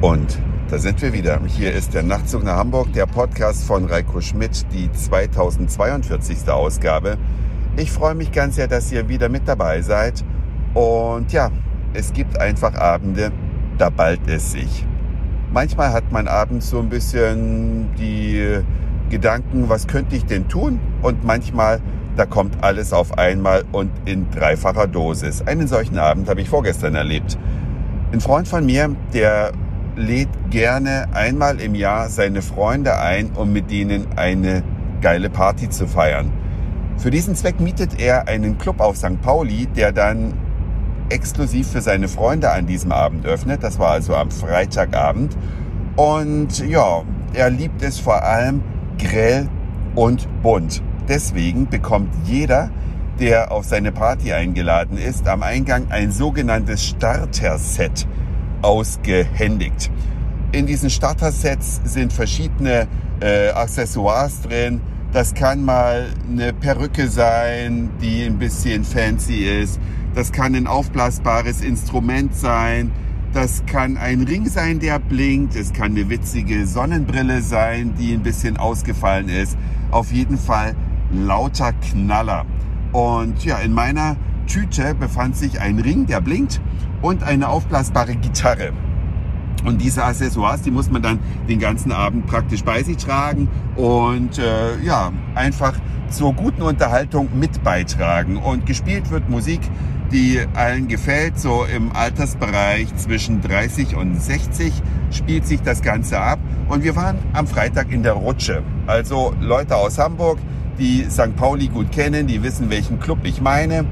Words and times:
Und 0.00 0.38
da 0.70 0.78
sind 0.78 1.02
wir 1.02 1.12
wieder. 1.12 1.38
Hier 1.46 1.74
ist 1.74 1.92
der 1.92 2.02
Nachtzug 2.02 2.42
nach 2.42 2.56
Hamburg, 2.56 2.90
der 2.94 3.04
Podcast 3.04 3.64
von 3.64 3.84
Reiko 3.84 4.22
Schmidt, 4.22 4.64
die 4.72 4.90
2042. 4.90 6.48
Ausgabe. 6.48 7.18
Ich 7.76 7.92
freue 7.92 8.14
mich 8.14 8.32
ganz 8.32 8.54
sehr, 8.54 8.66
dass 8.66 8.90
ihr 8.90 9.10
wieder 9.10 9.28
mit 9.28 9.46
dabei 9.46 9.82
seid. 9.82 10.24
Und 10.72 11.30
ja, 11.32 11.50
es 11.92 12.14
gibt 12.14 12.40
einfach 12.40 12.74
Abende, 12.76 13.30
da 13.76 13.90
ballt 13.90 14.26
es 14.26 14.52
sich. 14.52 14.86
Manchmal 15.52 15.92
hat 15.92 16.10
man 16.10 16.28
abends 16.28 16.70
so 16.70 16.78
ein 16.78 16.88
bisschen 16.88 17.94
die 17.98 18.58
Gedanken, 19.10 19.68
was 19.68 19.86
könnte 19.86 20.16
ich 20.16 20.24
denn 20.24 20.48
tun? 20.48 20.80
Und 21.02 21.24
manchmal, 21.24 21.82
da 22.16 22.24
kommt 22.24 22.64
alles 22.64 22.94
auf 22.94 23.18
einmal 23.18 23.64
und 23.70 23.90
in 24.06 24.30
dreifacher 24.30 24.86
Dosis. 24.86 25.42
Einen 25.42 25.68
solchen 25.68 25.98
Abend 25.98 26.26
habe 26.30 26.40
ich 26.40 26.48
vorgestern 26.48 26.94
erlebt. 26.94 27.36
Ein 28.12 28.20
Freund 28.20 28.48
von 28.48 28.64
mir, 28.64 28.96
der 29.12 29.52
lädt 29.96 30.28
gerne 30.50 31.08
einmal 31.12 31.60
im 31.60 31.74
Jahr 31.74 32.08
seine 32.08 32.42
Freunde 32.42 32.98
ein, 32.98 33.30
um 33.32 33.52
mit 33.52 33.70
denen 33.70 34.06
eine 34.16 34.62
geile 35.00 35.30
Party 35.30 35.68
zu 35.68 35.86
feiern. 35.86 36.30
Für 36.96 37.10
diesen 37.10 37.34
Zweck 37.34 37.60
mietet 37.60 37.98
er 37.98 38.28
einen 38.28 38.58
Club 38.58 38.80
auf 38.80 38.96
St. 38.96 39.20
Pauli, 39.22 39.66
der 39.66 39.92
dann 39.92 40.34
exklusiv 41.08 41.68
für 41.70 41.80
seine 41.80 42.08
Freunde 42.08 42.50
an 42.50 42.66
diesem 42.66 42.92
Abend 42.92 43.26
öffnet. 43.26 43.62
Das 43.62 43.78
war 43.78 43.90
also 43.90 44.14
am 44.14 44.30
Freitagabend. 44.30 45.36
Und 45.96 46.58
ja, 46.66 47.02
er 47.34 47.50
liebt 47.50 47.82
es 47.82 47.98
vor 47.98 48.22
allem 48.22 48.62
grell 48.98 49.48
und 49.94 50.28
bunt. 50.42 50.82
Deswegen 51.08 51.68
bekommt 51.68 52.14
jeder, 52.24 52.70
der 53.18 53.50
auf 53.50 53.64
seine 53.64 53.92
Party 53.92 54.32
eingeladen 54.32 54.96
ist, 54.96 55.26
am 55.26 55.42
Eingang 55.42 55.86
ein 55.90 56.12
sogenanntes 56.12 56.84
Starter-Set 56.84 58.06
ausgehändigt. 58.62 59.90
In 60.52 60.66
diesen 60.66 60.90
Starter-Sets 60.90 61.80
sind 61.84 62.12
verschiedene 62.12 62.88
äh, 63.20 63.50
Accessoires 63.50 64.40
drin. 64.42 64.80
Das 65.12 65.34
kann 65.34 65.64
mal 65.64 66.06
eine 66.28 66.52
Perücke 66.52 67.08
sein, 67.08 67.90
die 68.00 68.24
ein 68.24 68.38
bisschen 68.38 68.84
fancy 68.84 69.44
ist. 69.44 69.80
Das 70.14 70.32
kann 70.32 70.54
ein 70.54 70.66
aufblasbares 70.66 71.62
Instrument 71.62 72.34
sein. 72.34 72.90
Das 73.32 73.64
kann 73.66 73.96
ein 73.96 74.22
Ring 74.22 74.48
sein, 74.48 74.80
der 74.80 74.98
blinkt. 74.98 75.54
Es 75.54 75.72
kann 75.72 75.92
eine 75.92 76.08
witzige 76.10 76.66
Sonnenbrille 76.66 77.42
sein, 77.42 77.94
die 77.96 78.12
ein 78.12 78.22
bisschen 78.22 78.56
ausgefallen 78.56 79.28
ist. 79.28 79.56
Auf 79.92 80.10
jeden 80.10 80.36
Fall 80.36 80.74
lauter 81.12 81.72
Knaller. 81.74 82.44
Und 82.92 83.44
ja, 83.44 83.58
in 83.58 83.72
meiner 83.72 84.16
Tüte 84.48 84.96
befand 84.96 85.36
sich 85.36 85.60
ein 85.60 85.78
Ring, 85.78 86.06
der 86.06 86.20
blinkt 86.20 86.60
und 87.02 87.22
eine 87.22 87.48
aufblasbare 87.48 88.16
Gitarre. 88.16 88.72
Und 89.64 89.80
diese 89.82 90.04
Accessoires, 90.04 90.62
die 90.62 90.70
muss 90.70 90.90
man 90.90 91.02
dann 91.02 91.18
den 91.48 91.58
ganzen 91.58 91.92
Abend 91.92 92.26
praktisch 92.26 92.64
bei 92.64 92.82
sich 92.82 92.96
tragen 92.96 93.48
und 93.76 94.38
äh, 94.38 94.80
ja, 94.82 95.12
einfach 95.34 95.74
zur 96.08 96.32
guten 96.32 96.62
Unterhaltung 96.62 97.28
mit 97.34 97.62
beitragen. 97.62 98.36
Und 98.38 98.66
gespielt 98.66 99.10
wird 99.10 99.28
Musik, 99.28 99.60
die 100.10 100.40
allen 100.54 100.88
gefällt, 100.88 101.38
so 101.38 101.64
im 101.64 101.92
Altersbereich 101.94 102.94
zwischen 102.96 103.40
30 103.42 103.96
und 103.96 104.20
60 104.20 104.72
spielt 105.10 105.46
sich 105.46 105.62
das 105.62 105.82
Ganze 105.82 106.18
ab. 106.20 106.38
Und 106.68 106.82
wir 106.82 106.96
waren 106.96 107.18
am 107.32 107.46
Freitag 107.46 107.92
in 107.92 108.02
der 108.02 108.14
Rutsche. 108.14 108.62
Also 108.86 109.34
Leute 109.40 109.76
aus 109.76 109.98
Hamburg, 109.98 110.38
die 110.78 111.06
St. 111.10 111.36
Pauli 111.36 111.68
gut 111.68 111.92
kennen, 111.92 112.26
die 112.26 112.42
wissen, 112.42 112.70
welchen 112.70 112.98
Club 112.98 113.18
ich 113.24 113.40
meine. 113.40 113.84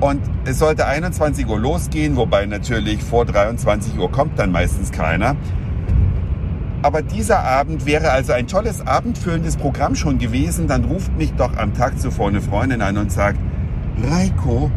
Und 0.00 0.22
es 0.46 0.58
sollte 0.58 0.86
21 0.86 1.46
Uhr 1.46 1.58
losgehen, 1.58 2.16
wobei 2.16 2.46
natürlich 2.46 3.02
vor 3.02 3.26
23 3.26 3.98
Uhr 3.98 4.10
kommt 4.10 4.38
dann 4.38 4.50
meistens 4.50 4.90
keiner. 4.90 5.36
Aber 6.82 7.02
dieser 7.02 7.44
Abend 7.44 7.84
wäre 7.84 8.10
also 8.10 8.32
ein 8.32 8.46
tolles 8.46 8.86
abendfüllendes 8.86 9.58
Programm 9.58 9.94
schon 9.94 10.18
gewesen. 10.18 10.66
Dann 10.66 10.84
ruft 10.84 11.14
mich 11.18 11.34
doch 11.34 11.54
am 11.58 11.74
Tag 11.74 12.00
zuvor 12.00 12.28
eine 12.28 12.40
Freundin 12.40 12.80
an 12.80 12.96
und 12.96 13.12
sagt, 13.12 13.38
Reiko, 14.02 14.70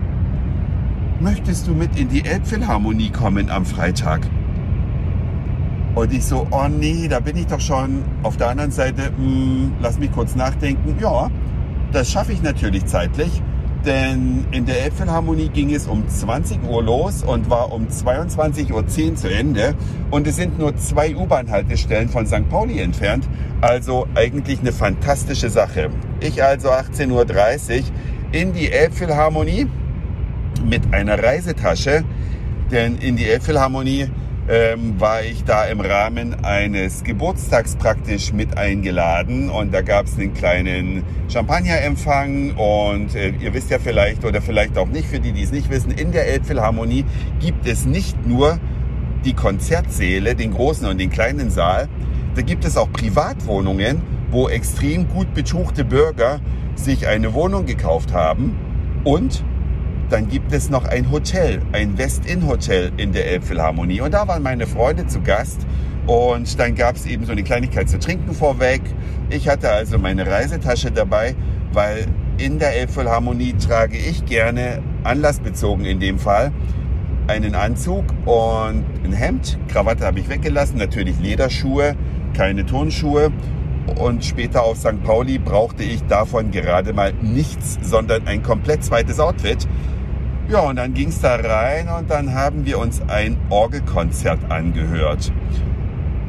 möchtest 1.21 1.67
du 1.67 1.73
mit 1.73 1.97
in 1.97 2.09
die 2.09 2.25
Elbphilharmonie 2.25 3.09
kommen 3.09 3.49
am 3.49 3.65
Freitag? 3.65 4.27
Und 5.95 6.11
ich 6.11 6.25
so, 6.25 6.45
oh 6.51 6.67
nee, 6.67 7.07
da 7.07 7.21
bin 7.21 7.37
ich 7.37 7.47
doch 7.47 7.61
schon. 7.61 8.03
Auf 8.23 8.35
der 8.35 8.49
anderen 8.49 8.71
Seite, 8.71 9.11
mh, 9.11 9.17
hm, 9.17 9.73
lass 9.79 9.97
mich 9.97 10.11
kurz 10.11 10.35
nachdenken. 10.35 10.97
Ja, 10.99 11.29
das 11.93 12.11
schaffe 12.11 12.33
ich 12.33 12.41
natürlich 12.41 12.85
zeitlich. 12.85 13.41
Denn 13.85 14.45
in 14.51 14.65
der 14.65 14.83
Elbphilharmonie 14.83 15.49
ging 15.49 15.73
es 15.75 15.87
um 15.87 16.07
20 16.07 16.63
Uhr 16.63 16.81
los 16.81 17.21
und 17.21 17.49
war 17.49 17.73
um 17.73 17.87
22.10 17.87 18.71
Uhr 18.71 19.15
zu 19.17 19.29
Ende. 19.29 19.75
Und 20.09 20.25
es 20.25 20.37
sind 20.37 20.57
nur 20.57 20.77
zwei 20.77 21.13
U-Bahn-Haltestellen 21.13 22.07
von 22.07 22.25
St. 22.25 22.47
Pauli 22.49 22.79
entfernt. 22.79 23.27
Also 23.59 24.07
eigentlich 24.15 24.61
eine 24.61 24.71
fantastische 24.71 25.49
Sache. 25.49 25.89
Ich 26.21 26.41
also 26.41 26.69
18.30 26.69 27.11
Uhr 27.11 27.83
in 28.31 28.53
die 28.53 28.71
Elbphilharmonie 28.71 29.67
mit 30.65 30.93
einer 30.93 31.21
Reisetasche. 31.21 32.05
Denn 32.71 32.97
in 32.99 33.17
die 33.17 33.25
Elbphilharmonie 33.25 34.09
ähm, 34.49 34.99
war 34.99 35.23
ich 35.23 35.43
da 35.45 35.65
im 35.65 35.79
Rahmen 35.79 36.43
eines 36.43 37.03
Geburtstags 37.03 37.75
praktisch 37.75 38.33
mit 38.33 38.57
eingeladen 38.57 39.49
und 39.49 39.73
da 39.73 39.81
gab 39.81 40.07
es 40.07 40.17
einen 40.17 40.33
kleinen 40.33 41.03
Champagnerempfang 41.29 42.51
und 42.55 43.15
äh, 43.15 43.29
ihr 43.39 43.53
wisst 43.53 43.69
ja 43.69 43.79
vielleicht 43.79 44.25
oder 44.25 44.41
vielleicht 44.41 44.77
auch 44.77 44.87
nicht, 44.87 45.07
für 45.07 45.19
die, 45.19 45.31
die 45.31 45.43
es 45.43 45.51
nicht 45.51 45.69
wissen, 45.69 45.91
in 45.91 46.11
der 46.11 46.27
Elbphilharmonie 46.27 47.05
gibt 47.39 47.65
es 47.67 47.85
nicht 47.85 48.25
nur 48.25 48.59
die 49.23 49.33
Konzertsäle, 49.33 50.35
den 50.35 50.51
großen 50.51 50.87
und 50.87 50.97
den 50.97 51.09
kleinen 51.09 51.49
Saal, 51.49 51.87
da 52.35 52.41
gibt 52.41 52.65
es 52.65 52.75
auch 52.75 52.91
Privatwohnungen, 52.91 54.01
wo 54.29 54.49
extrem 54.49 55.07
gut 55.07 55.33
betuchte 55.33 55.85
Bürger 55.85 56.41
sich 56.75 57.07
eine 57.07 57.33
Wohnung 57.33 57.65
gekauft 57.65 58.11
haben 58.11 58.57
und 59.03 59.43
dann 60.13 60.29
gibt 60.29 60.53
es 60.53 60.69
noch 60.69 60.85
ein 60.85 61.09
Hotel, 61.09 61.63
ein 61.71 61.97
West-In-Hotel 61.97 62.91
in 62.97 63.13
der 63.13 63.31
Elbphilharmonie. 63.31 64.01
Und 64.01 64.13
da 64.13 64.27
waren 64.27 64.43
meine 64.43 64.67
Freunde 64.67 65.07
zu 65.07 65.21
Gast. 65.21 65.65
Und 66.05 66.59
dann 66.59 66.75
gab 66.75 66.97
es 66.97 67.07
eben 67.07 67.25
so 67.25 67.31
eine 67.31 67.41
Kleinigkeit 67.41 67.89
zu 67.89 67.97
trinken 67.97 68.31
vorweg. 68.35 68.81
Ich 69.31 69.49
hatte 69.49 69.71
also 69.71 69.97
meine 69.97 70.27
Reisetasche 70.27 70.91
dabei, 70.91 71.33
weil 71.71 72.05
in 72.37 72.59
der 72.59 72.75
Elbphilharmonie 72.75 73.53
trage 73.53 73.97
ich 73.97 74.23
gerne, 74.25 74.83
anlassbezogen 75.03 75.83
in 75.83 75.99
dem 75.99 76.19
Fall, 76.19 76.51
einen 77.25 77.55
Anzug 77.55 78.05
und 78.25 78.85
ein 79.03 79.13
Hemd. 79.13 79.57
Krawatte 79.67 80.05
habe 80.05 80.19
ich 80.19 80.29
weggelassen, 80.29 80.77
natürlich 80.77 81.19
Lederschuhe, 81.19 81.95
keine 82.35 82.67
Turnschuhe. 82.67 83.31
Und 83.99 84.23
später 84.23 84.63
auf 84.63 84.77
St. 84.77 85.03
Pauli 85.03 85.39
brauchte 85.39 85.83
ich 85.83 86.03
davon 86.03 86.51
gerade 86.51 86.93
mal 86.93 87.13
nichts, 87.21 87.79
sondern 87.81 88.27
ein 88.27 88.43
komplett 88.43 88.83
zweites 88.83 89.19
Outfit. 89.19 89.67
Ja, 90.49 90.59
und 90.59 90.75
dann 90.75 90.93
ging 90.93 91.07
es 91.07 91.21
da 91.21 91.35
rein 91.35 91.87
und 91.87 92.09
dann 92.09 92.33
haben 92.33 92.65
wir 92.65 92.77
uns 92.77 93.01
ein 93.07 93.37
Orgelkonzert 93.49 94.51
angehört. 94.51 95.31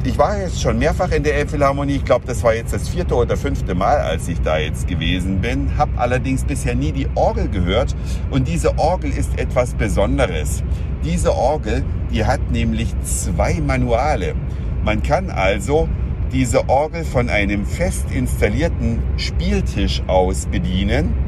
Ich 0.05 0.17
war 0.17 0.39
jetzt 0.39 0.61
schon 0.61 0.79
mehrfach 0.79 1.11
in 1.11 1.23
der 1.23 1.35
Elbphilharmonie. 1.35 1.95
Ich 1.95 2.05
glaube, 2.05 2.25
das 2.25 2.41
war 2.43 2.53
jetzt 2.53 2.73
das 2.73 2.87
vierte 2.87 3.15
oder 3.15 3.35
fünfte 3.35 3.75
Mal, 3.75 3.97
als 3.97 4.27
ich 4.27 4.39
da 4.39 4.57
jetzt 4.57 4.87
gewesen 4.87 5.41
bin. 5.41 5.77
Hab 5.77 5.89
allerdings 5.99 6.43
bisher 6.45 6.75
nie 6.75 6.91
die 6.91 7.07
Orgel 7.15 7.49
gehört. 7.49 7.95
Und 8.29 8.47
diese 8.47 8.77
Orgel 8.77 9.11
ist 9.11 9.37
etwas 9.37 9.73
Besonderes. 9.73 10.63
Diese 11.03 11.33
Orgel, 11.33 11.83
die 12.11 12.23
hat 12.23 12.51
nämlich 12.51 12.93
zwei 13.01 13.59
Manuale. 13.59 14.35
Man 14.83 15.03
kann 15.03 15.29
also 15.29 15.89
diese 16.31 16.69
Orgel 16.69 17.03
von 17.03 17.29
einem 17.29 17.65
fest 17.65 18.05
installierten 18.11 19.01
Spieltisch 19.17 20.03
aus 20.07 20.45
bedienen 20.45 21.24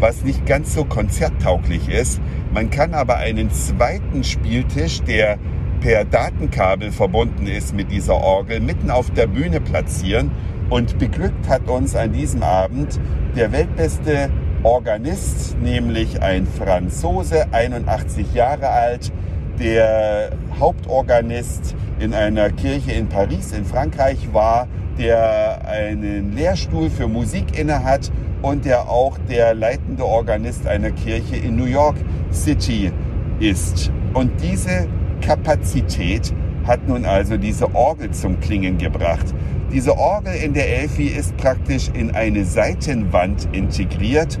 was 0.00 0.24
nicht 0.24 0.46
ganz 0.46 0.74
so 0.74 0.84
konzerttauglich 0.84 1.88
ist. 1.88 2.20
Man 2.52 2.70
kann 2.70 2.94
aber 2.94 3.16
einen 3.16 3.50
zweiten 3.50 4.24
Spieltisch, 4.24 5.02
der 5.02 5.38
per 5.80 6.04
Datenkabel 6.04 6.90
verbunden 6.90 7.46
ist 7.46 7.74
mit 7.74 7.90
dieser 7.90 8.14
Orgel, 8.14 8.60
mitten 8.60 8.90
auf 8.90 9.10
der 9.10 9.26
Bühne 9.26 9.60
platzieren. 9.60 10.30
Und 10.68 10.98
beglückt 10.98 11.48
hat 11.48 11.68
uns 11.68 11.96
an 11.96 12.12
diesem 12.12 12.42
Abend 12.42 13.00
der 13.36 13.50
weltbeste 13.52 14.30
Organist, 14.62 15.58
nämlich 15.60 16.22
ein 16.22 16.46
Franzose, 16.46 17.52
81 17.52 18.34
Jahre 18.34 18.68
alt, 18.68 19.10
der 19.58 20.30
Hauptorganist 20.58 21.74
in 21.98 22.14
einer 22.14 22.50
Kirche 22.50 22.92
in 22.92 23.08
Paris 23.08 23.52
in 23.52 23.64
Frankreich 23.64 24.32
war, 24.32 24.68
der 24.98 25.66
einen 25.66 26.34
Lehrstuhl 26.34 26.90
für 26.90 27.08
Musik 27.08 27.58
innehat 27.58 28.10
und 28.42 28.64
der 28.64 28.88
auch 28.88 29.18
der 29.28 29.54
leitende 29.54 30.04
Organist 30.04 30.66
einer 30.66 30.90
Kirche 30.90 31.36
in 31.36 31.56
New 31.56 31.64
York 31.64 31.96
City 32.32 32.90
ist. 33.38 33.90
Und 34.14 34.30
diese 34.42 34.86
Kapazität 35.20 36.32
hat 36.66 36.86
nun 36.88 37.04
also 37.04 37.36
diese 37.36 37.74
Orgel 37.74 38.10
zum 38.10 38.40
Klingen 38.40 38.78
gebracht. 38.78 39.26
Diese 39.72 39.96
Orgel 39.96 40.34
in 40.34 40.52
der 40.52 40.80
Elfi 40.80 41.06
ist 41.06 41.36
praktisch 41.36 41.90
in 41.94 42.10
eine 42.12 42.44
Seitenwand 42.44 43.48
integriert. 43.52 44.38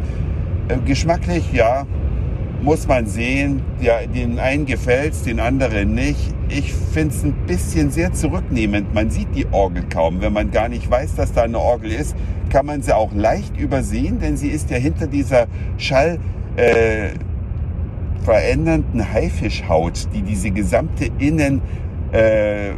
Äh, 0.68 0.78
geschmacklich, 0.84 1.52
ja, 1.52 1.86
muss 2.62 2.86
man 2.86 3.06
sehen. 3.06 3.62
Ja, 3.80 4.06
den 4.06 4.38
einen 4.38 4.66
gefällt 4.66 5.12
es, 5.12 5.22
den 5.22 5.40
anderen 5.40 5.94
nicht. 5.94 6.34
Ich 6.50 6.74
finde 6.74 7.14
es 7.14 7.24
ein 7.24 7.34
bisschen 7.46 7.90
sehr 7.90 8.12
zurücknehmend. 8.12 8.92
Man 8.94 9.10
sieht 9.10 9.28
die 9.34 9.46
Orgel 9.50 9.84
kaum. 9.88 10.20
Wenn 10.20 10.32
man 10.32 10.50
gar 10.50 10.68
nicht 10.68 10.90
weiß, 10.90 11.14
dass 11.14 11.32
da 11.32 11.42
eine 11.42 11.58
Orgel 11.58 11.92
ist, 11.92 12.14
kann 12.50 12.66
man 12.66 12.82
sie 12.82 12.94
auch 12.94 13.12
leicht 13.14 13.56
übersehen, 13.56 14.18
denn 14.20 14.36
sie 14.36 14.48
ist 14.48 14.70
ja 14.70 14.76
hinter 14.76 15.06
dieser 15.06 15.46
Schall... 15.78 16.18
Äh, 16.56 17.10
verändernden 18.22 19.12
Haifischhaut, 19.12 20.08
die 20.14 20.20
diese 20.20 20.50
gesamte 20.50 21.06
Innenwand 21.18 21.62
äh, 22.12 22.72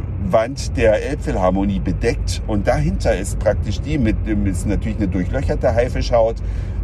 der 0.75 1.09
Elbphilharmonie 1.09 1.79
bedeckt. 1.79 2.41
Und 2.47 2.67
dahinter 2.67 3.15
ist 3.15 3.39
praktisch 3.39 3.81
die 3.81 3.97
mit, 3.97 4.15
ist 4.45 4.67
natürlich 4.67 4.97
eine 4.97 5.07
durchlöcherte 5.07 5.73
Haifischhaut. 5.73 6.35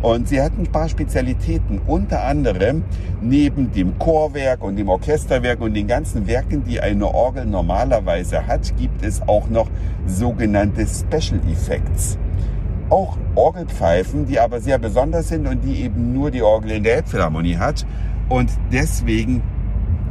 Und 0.01 0.29
sie 0.29 0.41
hat 0.41 0.53
ein 0.57 0.67
paar 0.67 0.87
Spezialitäten, 0.87 1.81
unter 1.85 2.23
anderem 2.23 2.83
neben 3.21 3.71
dem 3.71 3.99
Chorwerk 3.99 4.63
und 4.63 4.77
dem 4.77 4.87
Orchesterwerk 4.87 5.59
und 5.59 5.73
den 5.73 5.87
ganzen 5.87 6.25
Werken, 6.27 6.63
die 6.63 6.79
eine 6.79 7.05
Orgel 7.05 7.45
normalerweise 7.45 8.47
hat, 8.47 8.75
gibt 8.77 9.03
es 9.03 9.21
auch 9.27 9.49
noch 9.49 9.67
sogenannte 10.05 10.85
Special 10.87 11.41
Effects 11.51 12.17
auch 12.89 13.17
Orgelpfeifen, 13.35 14.25
die 14.25 14.39
aber 14.39 14.59
sehr 14.59 14.79
besonders 14.79 15.29
sind 15.29 15.47
und 15.47 15.61
die 15.61 15.83
eben 15.83 16.13
nur 16.13 16.31
die 16.31 16.41
Orgel 16.41 16.71
in 16.71 16.83
der 16.83 16.97
Elbphilharmonie 16.97 17.57
hat. 17.57 17.85
Und 18.29 18.49
deswegen 18.71 19.43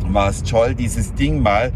war 0.07 0.31
es 0.31 0.43
toll, 0.43 0.75
dieses 0.75 1.15
Ding 1.15 1.43
mal 1.43 1.73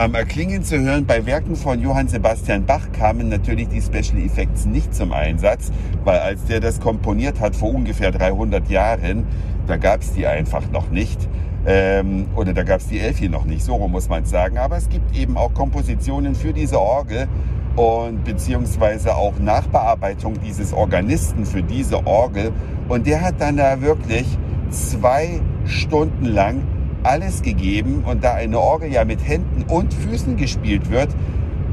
am 0.00 0.14
Erklingen 0.14 0.64
zu 0.64 0.80
hören. 0.80 1.04
Bei 1.04 1.26
Werken 1.26 1.56
von 1.56 1.78
Johann 1.78 2.08
Sebastian 2.08 2.64
Bach 2.64 2.90
kamen 2.92 3.28
natürlich 3.28 3.68
die 3.68 3.82
Special 3.82 4.18
Effects 4.24 4.64
nicht 4.64 4.94
zum 4.94 5.12
Einsatz, 5.12 5.70
weil 6.04 6.20
als 6.20 6.42
der 6.46 6.60
das 6.60 6.80
komponiert 6.80 7.38
hat 7.38 7.54
vor 7.54 7.74
ungefähr 7.74 8.10
300 8.10 8.70
Jahren, 8.70 9.26
da 9.66 9.76
gab 9.76 10.00
es 10.00 10.14
die 10.14 10.26
einfach 10.26 10.70
noch 10.70 10.90
nicht. 10.90 11.28
Ähm, 11.66 12.28
oder 12.34 12.54
da 12.54 12.62
gab 12.62 12.80
es 12.80 12.86
die 12.86 12.98
Elfie 12.98 13.28
noch 13.28 13.44
nicht, 13.44 13.62
so 13.62 13.76
muss 13.88 14.08
man 14.08 14.24
sagen. 14.24 14.56
Aber 14.56 14.78
es 14.78 14.88
gibt 14.88 15.14
eben 15.14 15.36
auch 15.36 15.52
Kompositionen 15.52 16.34
für 16.34 16.54
diese 16.54 16.80
Orgel 16.80 17.28
und 17.76 18.24
beziehungsweise 18.24 19.14
auch 19.14 19.38
Nachbearbeitung 19.38 20.40
dieses 20.40 20.72
Organisten 20.72 21.44
für 21.44 21.62
diese 21.62 22.06
Orgel. 22.06 22.52
Und 22.88 23.06
der 23.06 23.20
hat 23.20 23.34
dann 23.38 23.58
da 23.58 23.82
wirklich 23.82 24.24
zwei 24.70 25.42
Stunden 25.66 26.24
lang 26.24 26.62
alles 27.02 27.42
gegeben 27.42 28.04
und 28.04 28.24
da 28.24 28.34
eine 28.34 28.58
Orgel 28.58 28.92
ja 28.92 29.04
mit 29.04 29.26
Händen 29.26 29.64
und 29.68 29.92
Füßen 29.94 30.36
gespielt 30.36 30.90
wird, 30.90 31.08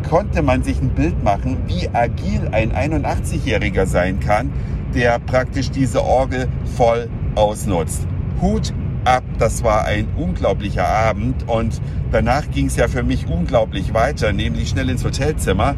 konnte 0.10 0.42
man 0.42 0.64
sich 0.64 0.82
ein 0.82 0.90
Bild 0.90 1.24
machen, 1.24 1.58
wie 1.68 1.90
agil 1.90 2.50
ein 2.52 2.72
81-Jähriger 2.72 3.86
sein 3.86 4.20
kann, 4.20 4.52
der 4.94 5.20
praktisch 5.20 5.70
diese 5.72 6.04
Orgel 6.04 6.48
voll 6.76 7.10
ausnutzt. 7.36 8.08
Hut 8.42 8.74
ab, 9.04 9.24
das 9.38 9.64
war 9.64 9.86
ein 9.86 10.08
unglaublicher 10.16 10.88
Abend 10.88 11.48
und 11.48 11.82
danach 12.12 12.50
ging 12.52 12.68
es 12.68 12.76
ja 12.76 12.88
für 12.88 13.04
mich 13.04 13.28
unglaublich 13.28 13.94
weiter, 13.94 14.34
nämlich 14.34 14.70
schnell 14.70 14.90
ins 14.90 15.04
Hotelzimmer, 15.04 15.76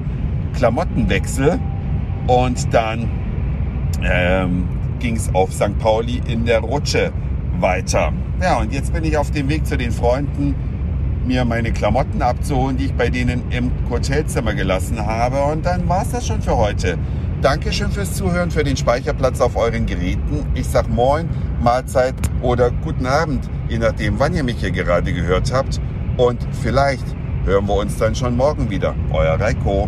Klamottenwechsel 0.56 1.60
und 2.28 2.74
dann 2.74 3.10
ähm, 4.04 4.68
ging 5.00 5.16
es 5.16 5.34
auf 5.34 5.54
St. 5.54 5.78
Pauli 5.80 6.22
in 6.28 6.46
der 6.46 6.60
Rutsche 6.60 7.12
weiter. 7.62 8.14
Ja, 8.42 8.60
und 8.60 8.74
jetzt 8.74 8.94
bin 8.94 9.04
ich 9.04 9.18
auf 9.18 9.32
dem 9.32 9.50
Weg 9.50 9.66
zu 9.66 9.78
den 9.78 9.92
Freunden, 9.92 10.56
mir 11.26 11.46
meine 11.46 11.72
Klamotten 11.72 12.22
abzuholen, 12.22 12.78
die 12.78 12.86
ich 12.86 12.94
bei 12.94 13.10
denen 13.10 13.44
im 13.52 13.72
Hotelzimmer 13.90 14.54
gelassen 14.54 15.06
habe. 15.06 15.42
Und 15.44 15.66
dann 15.66 15.88
war 15.88 16.02
es 16.02 16.12
das 16.12 16.28
schon 16.28 16.42
für 16.42 16.58
heute. 16.58 16.98
Dankeschön 17.42 17.92
fürs 17.92 18.16
Zuhören, 18.16 18.52
für 18.52 18.64
den 18.64 18.76
Speicherplatz 18.76 19.40
auf 19.40 19.56
euren 19.56 19.86
Geräten. 19.86 20.46
Ich 20.56 20.68
sag 20.68 20.90
Moin, 20.90 21.30
Mahlzeit 21.62 22.16
oder 22.42 22.72
guten 22.84 23.06
Abend, 23.06 23.50
je 23.70 23.78
nachdem, 23.78 24.20
wann 24.20 24.34
ihr 24.34 24.44
mich 24.44 24.58
hier 24.58 24.72
gerade 24.72 25.14
gehört 25.14 25.54
habt. 25.54 25.80
Und 26.18 26.46
vielleicht 26.62 27.06
hören 27.46 27.66
wir 27.68 27.76
uns 27.76 27.98
dann 27.98 28.14
schon 28.14 28.36
morgen 28.36 28.70
wieder. 28.70 28.94
Euer 29.12 29.40
Reiko. 29.40 29.88